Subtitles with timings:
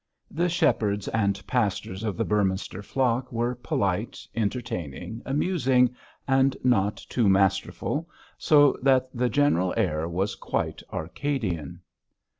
[0.31, 5.95] The shepherds and pastors of the Beorminster flock were polite, entertaining, amusing,
[6.27, 11.81] and not too masterful, so that the general air was quite arcadian.